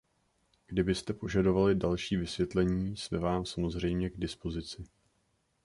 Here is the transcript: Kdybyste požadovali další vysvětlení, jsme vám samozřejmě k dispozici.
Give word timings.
Kdybyste 0.67 1.13
požadovali 1.13 1.75
další 1.75 2.17
vysvětlení, 2.17 2.97
jsme 2.97 3.17
vám 3.19 3.45
samozřejmě 3.45 4.09
k 4.09 4.17
dispozici. 4.17 4.83